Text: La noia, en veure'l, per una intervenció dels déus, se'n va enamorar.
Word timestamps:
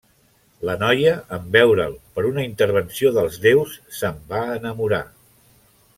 La 0.67 0.73
noia, 0.83 1.11
en 1.37 1.43
veure'l, 1.55 1.93
per 2.15 2.25
una 2.31 2.47
intervenció 2.49 3.11
dels 3.19 3.37
déus, 3.47 3.79
se'n 3.99 4.19
va 4.33 4.41
enamorar. 4.57 5.07